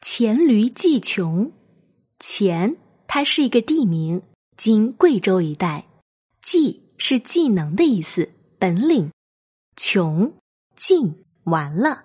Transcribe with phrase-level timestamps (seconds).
[0.00, 1.52] 黔驴技穷，
[2.18, 4.22] 黔它是一个地名，
[4.56, 5.88] 今贵州一带。
[6.42, 9.10] 技是技能的意思，本领。
[9.76, 10.32] 穷
[10.74, 12.04] 尽完了，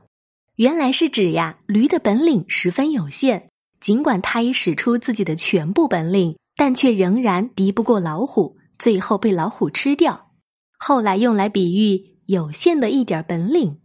[0.58, 3.50] 原来是指呀，驴的本领十分有限。
[3.80, 10.32] 尽管它已使出自己的全部本领，但却仍然敌不过老虎，最后被老虎吃掉。
[10.78, 13.80] 后来用来比喻有限的一点本领。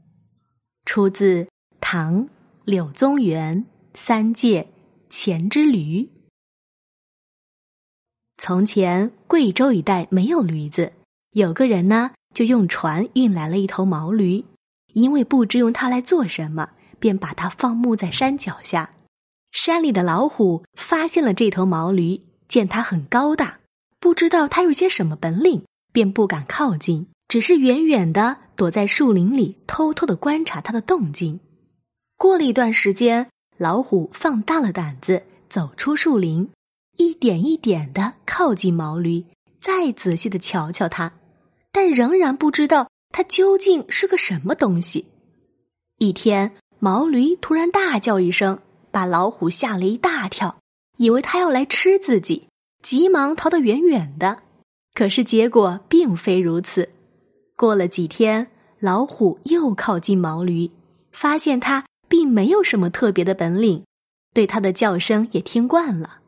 [0.85, 1.47] 出自
[1.81, 2.29] 唐
[2.65, 3.65] 柳宗元
[4.03, 4.63] 《三戒·
[5.11, 6.05] 黔之驴》。
[8.39, 10.95] 从前贵州一带没有驴子，
[11.33, 14.43] 有个人呢，就用船运来了一头毛驴，
[14.95, 18.91] 因为不知用它来做什么，便把它放牧在山脚下。
[19.53, 23.61] 山里的老虎发现了这头毛驴，见它很高大，
[24.01, 25.63] 不知道它有些什么本领，
[25.93, 31.39] 便不敢靠近，只是远远的躲在树林里，偷偷的观察它的动静。
[32.17, 33.29] 过了一段时间，
[33.61, 36.49] 老虎放大了胆子，走出树林，
[36.97, 39.23] 一点一点的靠近毛驴，
[39.61, 41.13] 再仔细的瞧瞧它，
[41.71, 45.09] 但仍然不知道它究竟是个什么东西。
[45.99, 48.59] 一天，毛驴突然大叫一声。
[48.91, 50.57] 把老虎吓了一大跳，
[50.97, 52.49] 以为它要来吃自己，
[52.83, 54.43] 急忙逃得远远的。
[54.95, 56.89] 可是结果并非如此。
[57.57, 60.71] 过了几天，老虎又靠近毛驴，
[61.13, 63.85] 发现它并没有什么特别的本领，
[64.35, 66.19] 对它的叫声也听惯了，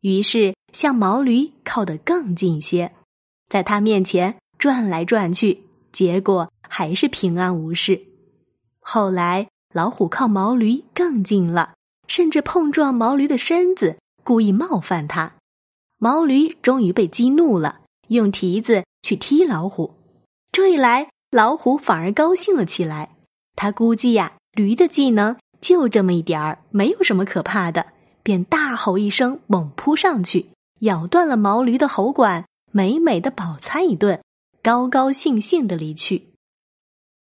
[0.00, 2.94] 于是向毛驴靠得更近些，
[3.50, 8.00] 在它面前转来转去，结果还是平安无事。
[8.80, 11.74] 后来，老虎靠毛驴更近了。
[12.08, 15.36] 甚至碰撞毛驴的身子，故意冒犯它。
[15.96, 19.94] 毛驴终于被激怒了，用蹄子去踢老虎。
[20.50, 23.16] 这一来，老虎反而高兴了起来。
[23.56, 27.86] 他估计呀，驴的技能就这么一点儿，没有什么可怕的，
[28.22, 30.50] 便大吼一声，猛扑上去，
[30.80, 34.22] 咬断了毛驴的喉管，美美的饱餐一顿，
[34.62, 36.31] 高高兴兴的离去。